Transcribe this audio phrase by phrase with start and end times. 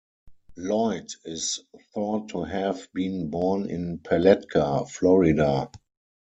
[0.57, 1.59] Lloyd is
[1.93, 5.69] thought to have been born in Palatka, Florida.